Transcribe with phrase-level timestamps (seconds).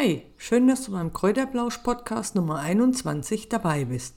[0.00, 4.14] Hi, schön, dass du beim Kräuterblausch-Podcast Nummer 21 dabei bist.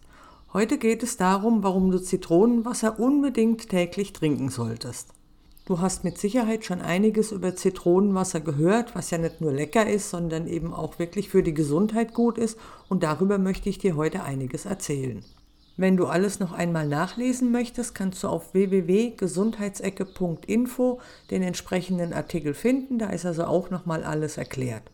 [0.54, 5.10] Heute geht es darum, warum du Zitronenwasser unbedingt täglich trinken solltest.
[5.66, 10.10] Du hast mit Sicherheit schon einiges über Zitronenwasser gehört, was ja nicht nur lecker ist,
[10.10, 12.58] sondern eben auch wirklich für die Gesundheit gut ist
[12.88, 15.22] und darüber möchte ich dir heute einiges erzählen.
[15.76, 23.00] Wenn du alles noch einmal nachlesen möchtest, kannst du auf www.gesundheitsecke.info den entsprechenden Artikel finden.
[23.00, 24.90] Da ist also auch nochmal alles erklärt.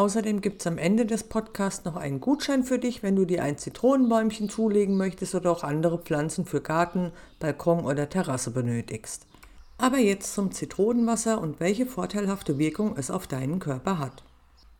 [0.00, 3.44] Außerdem gibt es am Ende des Podcasts noch einen Gutschein für dich, wenn du dir
[3.44, 9.26] ein Zitronenbäumchen zulegen möchtest oder auch andere Pflanzen für Garten, Balkon oder Terrasse benötigst.
[9.76, 14.22] Aber jetzt zum Zitronenwasser und welche vorteilhafte Wirkung es auf deinen Körper hat.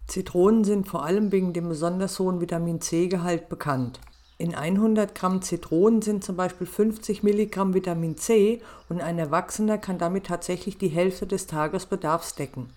[0.06, 4.00] Zitronen sind vor allem wegen dem besonders hohen Vitamin C-Gehalt bekannt.
[4.38, 9.98] In 100 Gramm Zitronen sind zum Beispiel 50 Milligramm Vitamin C und ein Erwachsener kann
[9.98, 12.70] damit tatsächlich die Hälfte des Tagesbedarfs decken.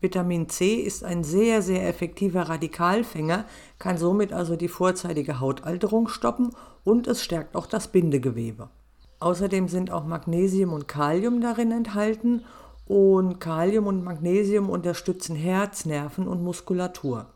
[0.00, 3.44] Vitamin C ist ein sehr, sehr effektiver Radikalfänger,
[3.78, 6.50] kann somit also die vorzeitige Hautalterung stoppen
[6.84, 8.70] und es stärkt auch das Bindegewebe.
[9.20, 12.44] Außerdem sind auch Magnesium und Kalium darin enthalten
[12.86, 17.26] und Kalium und Magnesium unterstützen Herz, Nerven und Muskulatur.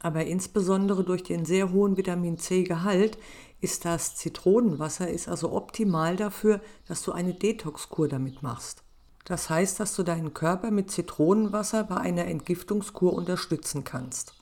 [0.00, 3.18] Aber insbesondere durch den sehr hohen Vitamin C-Gehalt
[3.60, 8.84] ist das Zitronenwasser ist also optimal dafür, dass du eine Detoxkur damit machst.
[9.28, 14.32] Das heißt, dass du deinen Körper mit Zitronenwasser bei einer Entgiftungskur unterstützen kannst.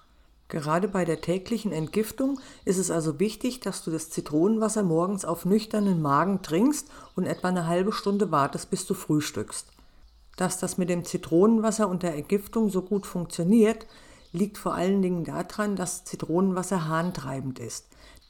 [0.47, 5.45] Gerade bei der täglichen Entgiftung ist es also wichtig, dass du das Zitronenwasser morgens auf
[5.45, 9.67] nüchternen Magen trinkst und etwa eine halbe Stunde wartest, bis du frühstückst.
[10.37, 13.89] Dass das mit dem Zitronenwasser und der Entgiftung so gut funktioniert,
[14.31, 17.87] liegt vor allen Dingen daran, dass Zitronenwasser harntreibend ist.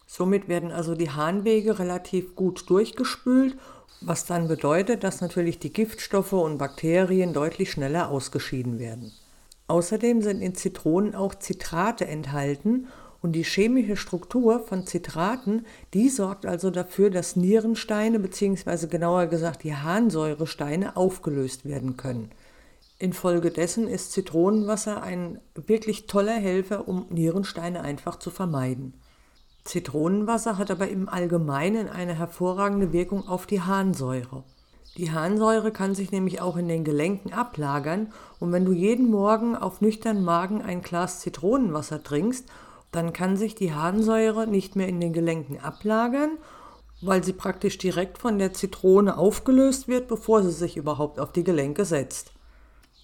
[0.07, 3.59] Somit werden also die Harnwege relativ gut durchgespült,
[4.01, 9.13] was dann bedeutet, dass natürlich die Giftstoffe und Bakterien deutlich schneller ausgeschieden werden.
[9.69, 12.87] Außerdem sind in Zitronen auch Zitrate enthalten
[13.23, 18.87] und die chemische Struktur von Zitraten, die sorgt also dafür, dass Nierensteine bzw.
[18.87, 22.31] genauer gesagt die Harnsäuresteine aufgelöst werden können.
[22.99, 28.95] Infolgedessen ist Zitronenwasser ein wirklich toller Helfer, um Nierensteine einfach zu vermeiden.
[29.67, 34.45] Zitronenwasser hat aber im Allgemeinen eine hervorragende Wirkung auf die Harnsäure.
[34.97, 39.55] Die Harnsäure kann sich nämlich auch in den Gelenken ablagern und wenn du jeden Morgen
[39.55, 42.47] auf nüchternen Magen ein Glas Zitronenwasser trinkst,
[42.93, 46.39] dann kann sich die Harnsäure nicht mehr in den Gelenken ablagern,
[47.03, 51.45] weil sie praktisch direkt von der Zitrone aufgelöst wird, bevor sie sich überhaupt auf die
[51.45, 52.33] Gelenke setzt.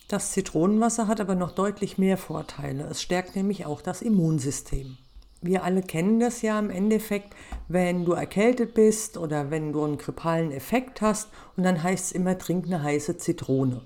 [0.09, 2.87] Das Zitronenwasser hat aber noch deutlich mehr Vorteile.
[2.91, 4.97] Es stärkt nämlich auch das Immunsystem.
[5.45, 7.35] Wir alle kennen das ja im Endeffekt,
[7.67, 12.13] wenn du erkältet bist oder wenn du einen grippalen Effekt hast und dann heißt es
[12.13, 13.83] immer, trink eine heiße Zitrone.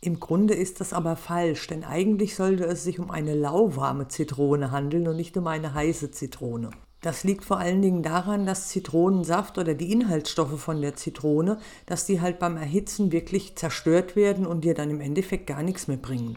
[0.00, 4.72] Im Grunde ist das aber falsch, denn eigentlich sollte es sich um eine lauwarme Zitrone
[4.72, 6.70] handeln und nicht um eine heiße Zitrone.
[7.02, 12.04] Das liegt vor allen Dingen daran, dass Zitronensaft oder die Inhaltsstoffe von der Zitrone, dass
[12.04, 15.98] die halt beim Erhitzen wirklich zerstört werden und dir dann im Endeffekt gar nichts mehr
[15.98, 16.36] bringen.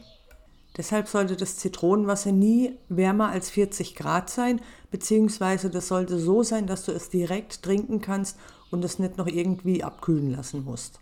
[0.79, 6.67] Deshalb sollte das Zitronenwasser nie wärmer als 40 Grad sein, beziehungsweise das sollte so sein,
[6.67, 8.37] dass du es direkt trinken kannst
[8.71, 11.01] und es nicht noch irgendwie abkühlen lassen musst.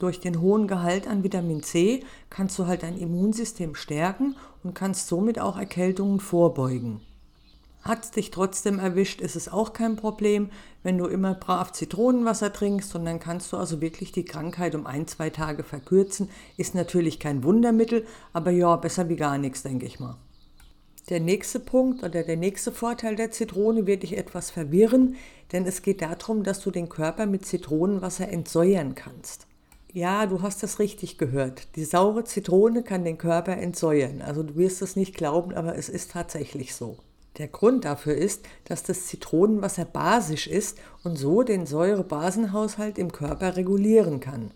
[0.00, 5.06] Durch den hohen Gehalt an Vitamin C kannst du halt dein Immunsystem stärken und kannst
[5.06, 7.00] somit auch Erkältungen vorbeugen.
[7.82, 10.50] Hat es dich trotzdem erwischt, ist es auch kein Problem,
[10.82, 14.86] wenn du immer brav Zitronenwasser trinkst und dann kannst du also wirklich die Krankheit um
[14.86, 16.28] ein, zwei Tage verkürzen.
[16.56, 20.16] Ist natürlich kein Wundermittel, aber ja, besser wie gar nichts, denke ich mal.
[21.08, 25.16] Der nächste Punkt oder der nächste Vorteil der Zitrone wird dich etwas verwirren,
[25.52, 29.46] denn es geht darum, dass du den Körper mit Zitronenwasser entsäuern kannst.
[29.94, 31.74] Ja, du hast das richtig gehört.
[31.76, 34.20] Die saure Zitrone kann den Körper entsäuern.
[34.20, 36.98] Also du wirst es nicht glauben, aber es ist tatsächlich so.
[37.38, 43.56] Der Grund dafür ist, dass das Zitronenwasser basisch ist und so den Säure-Basenhaushalt im Körper
[43.56, 44.50] regulieren kann.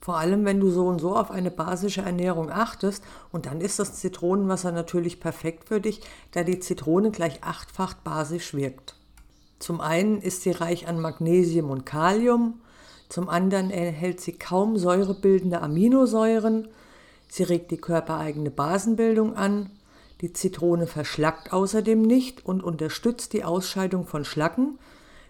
[0.00, 3.78] Vor allem, wenn du so und so auf eine basische Ernährung achtest und dann ist
[3.78, 6.00] das Zitronenwasser natürlich perfekt für dich,
[6.32, 8.96] da die Zitrone gleich achtfach basisch wirkt.
[9.58, 12.60] Zum einen ist sie reich an Magnesium und Kalium,
[13.08, 16.68] zum anderen enthält sie kaum säurebildende Aminosäuren,
[17.28, 19.70] sie regt die körpereigene Basenbildung an
[20.20, 24.78] die Zitrone verschlackt außerdem nicht und unterstützt die Ausscheidung von Schlacken.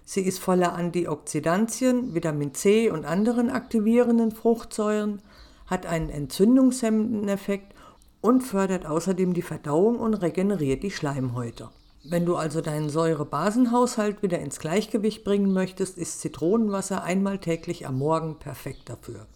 [0.04, 5.20] Sie ist voller Antioxidantien, Vitamin C und anderen aktivierenden Fruchtsäuren,
[5.66, 7.74] hat einen entzündungshemmenden Effekt
[8.20, 11.70] und fördert außerdem die Verdauung und regeneriert die Schleimhäute.
[12.04, 17.98] Wenn du also deinen Säure-Basen-Haushalt wieder ins Gleichgewicht bringen möchtest, ist Zitronenwasser einmal täglich am
[17.98, 19.26] Morgen perfekt dafür.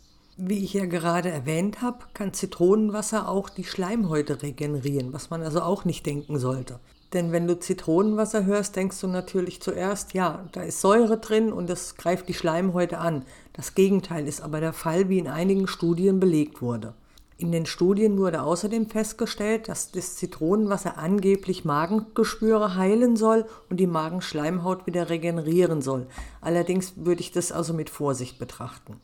[0.43, 5.61] Wie ich ja gerade erwähnt habe, kann Zitronenwasser auch die Schleimhäute regenerieren, was man also
[5.61, 6.81] auch nicht denken sollte.
[7.13, 11.69] Denn wenn du Zitronenwasser hörst, denkst du natürlich zuerst, ja, da ist Säure drin und
[11.69, 13.27] das greift die Schleimhäute an.
[13.53, 16.95] Das Gegenteil ist aber der Fall, wie in einigen Studien belegt wurde.
[17.37, 23.87] In den Studien wurde außerdem festgestellt, dass das Zitronenwasser angeblich Magengeschwüre heilen soll und die
[23.87, 26.07] Magenschleimhaut wieder regenerieren soll.
[26.41, 28.97] Allerdings würde ich das also mit Vorsicht betrachten.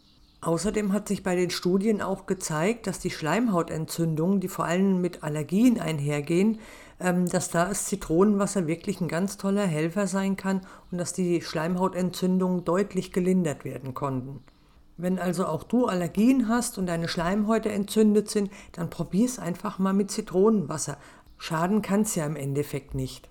[0.46, 5.24] Außerdem hat sich bei den Studien auch gezeigt, dass die Schleimhautentzündungen, die vor allem mit
[5.24, 6.60] Allergien einhergehen,
[7.00, 10.60] ähm, dass da das Zitronenwasser wirklich ein ganz toller Helfer sein kann
[10.92, 14.38] und dass die Schleimhautentzündungen deutlich gelindert werden konnten.
[14.96, 19.80] Wenn also auch du Allergien hast und deine Schleimhäute entzündet sind, dann probier es einfach
[19.80, 20.96] mal mit Zitronenwasser.
[21.38, 23.28] Schaden kann es ja im Endeffekt nicht.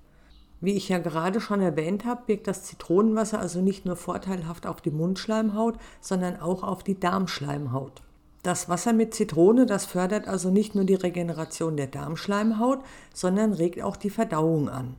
[0.65, 4.81] Wie ich ja gerade schon erwähnt habe, wirkt das Zitronenwasser also nicht nur vorteilhaft auf
[4.81, 8.01] die Mundschleimhaut, sondern auch auf die Darmschleimhaut.
[8.41, 12.79] Das Wasser mit Zitrone, das fördert also nicht nur die Regeneration der Darmschleimhaut,
[13.13, 14.95] sondern regt auch die Verdauung an.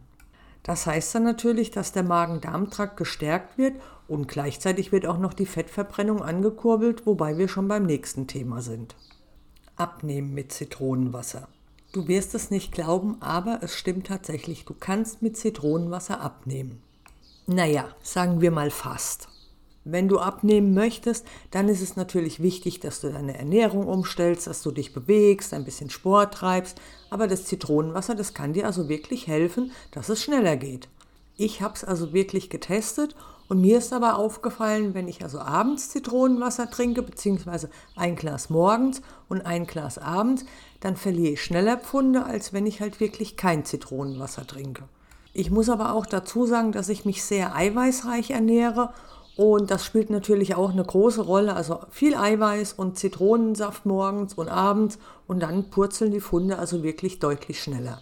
[0.63, 3.75] Das heißt dann natürlich, dass der Magen-Darm-Trakt gestärkt wird
[4.07, 8.95] und gleichzeitig wird auch noch die Fettverbrennung angekurbelt, wobei wir schon beim nächsten Thema sind.
[9.75, 11.49] Abnehmen mit Zitronenwasser.
[11.97, 16.83] Du wirst es nicht glauben, aber es stimmt tatsächlich, du kannst mit Zitronenwasser abnehmen.
[17.47, 19.29] Naja, sagen wir mal fast.
[19.83, 24.63] Wenn du abnehmen möchtest, dann ist es natürlich wichtig, dass du deine Ernährung umstellst, dass
[24.63, 26.83] du dich bewegst, ein bisschen Sport treibst.
[27.09, 30.89] Aber das Zitronenwasser, das kann dir also wirklich helfen, dass es schneller geht.
[31.39, 33.17] Ich habe es also wirklich getestet
[33.49, 39.03] und mir ist aber aufgefallen, wenn ich also abends Zitronenwasser trinke, beziehungsweise ein Glas morgens
[39.29, 40.45] und ein Glas abends,
[40.81, 44.85] dann verliere ich schneller Pfunde, als wenn ich halt wirklich kein Zitronenwasser trinke.
[45.33, 48.93] Ich muss aber auch dazu sagen, dass ich mich sehr eiweißreich ernähre
[49.37, 51.55] und das spielt natürlich auch eine große Rolle.
[51.55, 57.19] Also viel Eiweiß und Zitronensaft morgens und abends und dann purzeln die Funde also wirklich
[57.19, 58.01] deutlich schneller.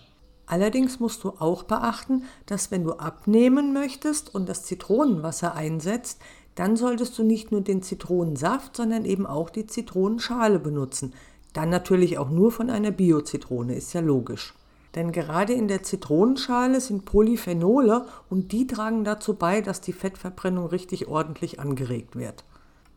[0.55, 6.21] Allerdings musst du auch beachten, dass wenn du abnehmen möchtest und das Zitronenwasser einsetzt,
[6.55, 11.13] dann solltest du nicht nur den Zitronensaft, sondern eben auch die Zitronenschale benutzen.
[11.55, 14.55] Dann natürlich auch nur von einer Bio-Zitrone, ist ja logisch.
[14.95, 20.67] Denn gerade in der Zitronenschale sind Polyphenole und die tragen dazu bei, dass die Fettverbrennung
[20.67, 22.45] richtig ordentlich angeregt wird.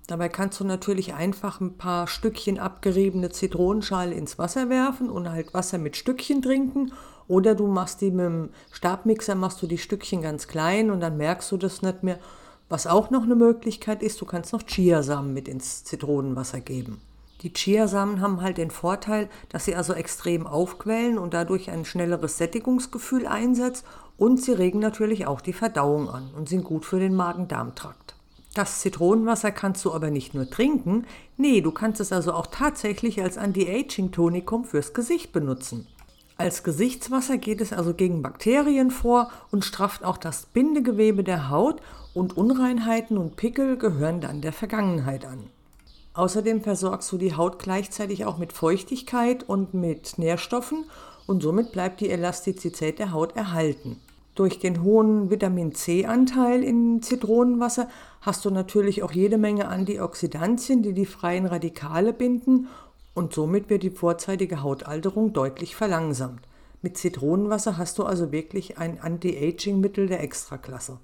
[0.06, 5.56] Dabei kannst du natürlich einfach ein paar Stückchen abgeriebene Zitronenschale ins Wasser werfen und halt
[5.56, 6.94] Wasser mit Stückchen trinken.
[7.28, 11.18] Oder du machst die mit dem Stabmixer, machst du die Stückchen ganz klein und dann
[11.18, 12.20] merkst du das nicht mehr.
[12.70, 17.02] Was auch noch eine Möglichkeit ist, du kannst noch Chiasamen mit ins Zitronenwasser geben.
[17.42, 22.38] Die Chiasamen haben halt den Vorteil, dass sie also extrem aufquellen und dadurch ein schnelleres
[22.38, 23.86] Sättigungsgefühl einsetzt
[24.18, 28.16] und sie regen natürlich auch die Verdauung an und sind gut für den Magen-Darm-Trakt.
[28.56, 31.06] Das Zitronenwasser kannst du aber nicht nur trinken,
[31.38, 35.88] nee, du kannst es also auch tatsächlich als Anti-Aging-Tonikum fürs Gesicht benutzen.
[36.39, 41.81] Als Gesichtswasser geht es also gegen Bakterien vor und strafft auch das Bindegewebe der Haut
[42.13, 45.50] und Unreinheiten und Pickel gehören dann der Vergangenheit an.
[46.13, 50.86] Außerdem versorgst du die Haut gleichzeitig auch mit Feuchtigkeit und mit Nährstoffen
[51.25, 54.00] und somit bleibt die Elastizität der Haut erhalten.
[54.36, 57.90] Durch den hohen Vitamin C-Anteil in Zitronenwasser
[58.22, 62.68] hast du natürlich auch jede Menge Antioxidantien, die die freien Radikale binden
[63.18, 66.48] und somit wird die vorzeitige Hautalterung deutlich verlangsamt.
[66.84, 71.00] Mit Zitronenwasser hast du also wirklich ein Anti-Aging-Mittel der Extraklasse.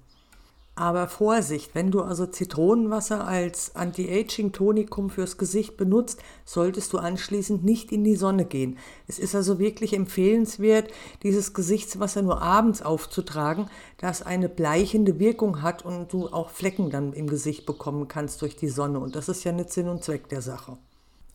[0.76, 7.90] Aber Vorsicht, wenn du also Zitronenwasser als Anti-Aging-Tonikum fürs Gesicht benutzt, solltest du anschließend nicht
[7.90, 8.78] in die Sonne gehen.
[9.08, 10.92] Es ist also wirklich empfehlenswert,
[11.24, 13.66] dieses Gesichtswasser nur abends aufzutragen,
[13.98, 18.40] da es eine bleichende Wirkung hat und du auch Flecken dann im Gesicht bekommen kannst
[18.40, 19.00] durch die Sonne.
[19.00, 20.78] Und das ist ja nicht Sinn und Zweck der Sache.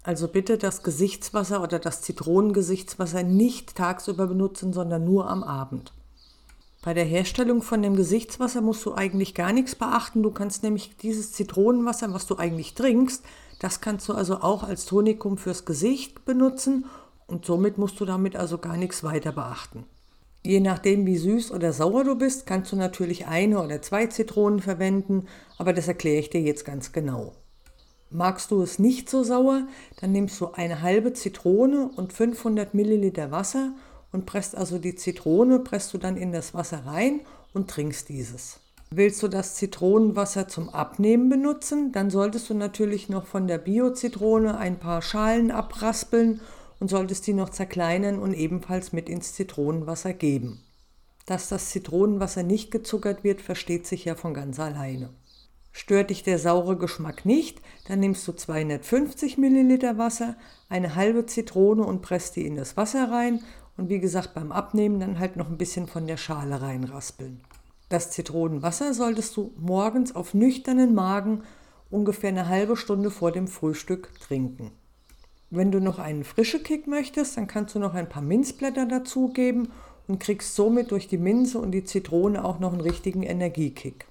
[0.04, 5.94] Also bitte das Gesichtswasser oder das Zitronengesichtswasser nicht tagsüber benutzen, sondern nur am Abend.
[6.82, 10.24] Bei der Herstellung von dem Gesichtswasser musst du eigentlich gar nichts beachten.
[10.24, 13.24] Du kannst nämlich dieses Zitronenwasser, was du eigentlich trinkst,
[13.60, 16.86] das kannst du also auch als Tonikum fürs Gesicht benutzen
[17.28, 19.84] und somit musst du damit also gar nichts weiter beachten.
[20.42, 24.62] Je nachdem, wie süß oder sauer du bist, kannst du natürlich eine oder zwei Zitronen
[24.62, 25.28] verwenden,
[25.58, 27.34] aber das erkläre ich dir jetzt ganz genau.
[28.12, 29.68] Magst du es nicht so sauer,
[30.02, 33.74] dann nimmst du eine halbe Zitrone und 500 Milliliter Wasser
[34.12, 37.22] und presst also die Zitrone, presst du dann in das Wasser rein
[37.54, 38.60] und trinkst dieses.
[38.90, 44.58] Willst du das Zitronenwasser zum Abnehmen benutzen, dann solltest du natürlich noch von der Bio-Zitrone
[44.58, 46.42] ein paar Schalen abraspeln
[46.80, 50.64] und solltest die noch zerkleinern und ebenfalls mit ins Zitronenwasser geben.
[51.28, 55.10] Dass das Zitronenwasser nicht gezuckert wird, versteht sich ja von ganz alleine.
[55.72, 60.36] Stört dich der saure Geschmack nicht, dann nimmst du 250 Milliliter Wasser,
[60.68, 63.42] eine halbe Zitrone und presst die in das Wasser rein
[63.78, 67.42] und wie gesagt beim Abnehmen dann halt noch ein bisschen von der Schale reinraspeln.
[67.88, 71.44] Das Zitronenwasser solltest du morgens auf nüchternen Magen
[71.90, 74.72] ungefähr eine halbe Stunde vor dem Frühstück trinken.
[75.50, 79.70] Wenn du noch einen frischen Kick möchtest, dann kannst du noch ein paar Minzblätter dazugeben
[80.08, 84.06] und kriegst somit durch die Minze und die Zitrone auch noch einen richtigen Energiekick.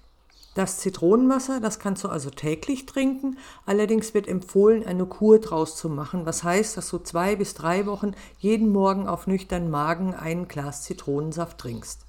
[0.58, 3.38] Das Zitronenwasser, das kannst du also täglich trinken.
[3.64, 6.26] Allerdings wird empfohlen, eine Kur draus zu machen.
[6.26, 8.10] Was heißt, dass du zwei bis drei Wochen
[8.40, 12.00] jeden Morgen auf nüchternen Magen ein Glas Zitronensaft trinkst.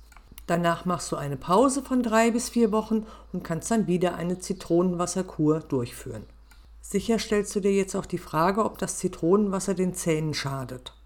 [0.48, 4.40] Danach machst du eine Pause von drei bis vier Wochen und kannst dann wieder eine
[4.40, 6.26] Zitronenwasserkur durchführen.
[6.82, 10.99] Sicher stellst du dir jetzt auch die Frage, ob das Zitronenwasser den Zähnen schadet.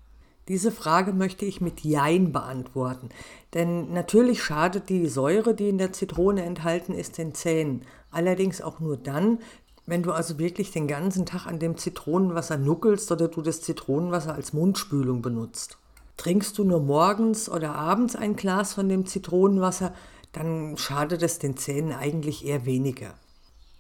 [0.47, 3.09] Diese Frage möchte ich mit Jein beantworten.
[3.53, 7.83] Denn natürlich schadet die Säure, die in der Zitrone enthalten ist, den Zähnen.
[8.11, 9.39] Allerdings auch nur dann,
[9.85, 14.33] wenn du also wirklich den ganzen Tag an dem Zitronenwasser nuckelst oder du das Zitronenwasser
[14.33, 15.77] als Mundspülung benutzt.
[16.17, 19.93] Trinkst du nur morgens oder abends ein Glas von dem Zitronenwasser,
[20.31, 23.13] dann schadet es den Zähnen eigentlich eher weniger.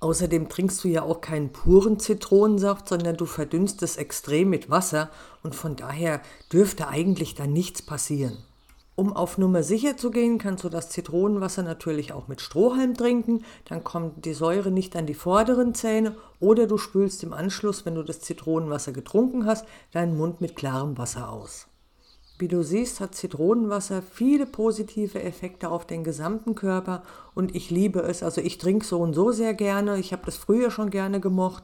[0.03, 5.09] Außerdem trinkst du ja auch keinen puren Zitronensaft, sondern du verdünnst es extrem mit Wasser
[5.43, 6.19] und von daher
[6.51, 8.37] dürfte eigentlich dann nichts passieren.
[8.95, 13.45] Um auf Nummer sicher zu gehen, kannst du das Zitronenwasser natürlich auch mit Strohhalm trinken,
[13.63, 17.95] dann kommt die Säure nicht an die vorderen Zähne oder du spülst im Anschluss, wenn
[17.95, 21.67] du das Zitronenwasser getrunken hast, deinen Mund mit klarem Wasser aus.
[22.39, 27.03] Wie du siehst, hat Zitronenwasser viele positive Effekte auf den gesamten Körper
[27.35, 28.23] und ich liebe es.
[28.23, 29.99] Also ich trinke so und so sehr gerne.
[29.99, 31.63] Ich habe das früher schon gerne gemocht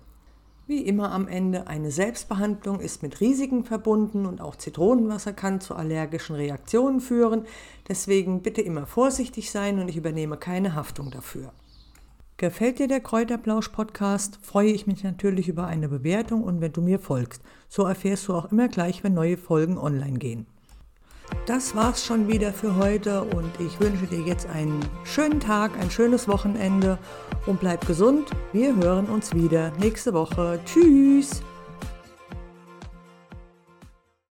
[0.68, 5.74] Wie immer am Ende, eine Selbstbehandlung ist mit Risiken verbunden und auch Zitronenwasser kann zu
[5.74, 7.46] allergischen Reaktionen führen.
[7.88, 11.52] Deswegen bitte immer vorsichtig sein und ich übernehme keine Haftung dafür.
[12.38, 16.82] Gefällt dir der Kräuterblausch Podcast, freue ich mich natürlich über eine Bewertung und wenn du
[16.82, 17.40] mir folgst.
[17.66, 20.46] So erfährst du auch immer gleich, wenn neue Folgen online gehen.
[21.46, 25.90] Das war's schon wieder für heute und ich wünsche dir jetzt einen schönen Tag, ein
[25.90, 26.98] schönes Wochenende
[27.46, 28.28] und bleib gesund.
[28.52, 30.60] Wir hören uns wieder nächste Woche.
[30.66, 31.42] Tschüss!